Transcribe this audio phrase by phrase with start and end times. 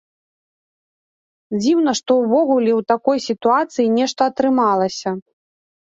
[1.59, 5.09] Дзіўна, што ўвогуле ў такой сітуацыі нешта атрымалася.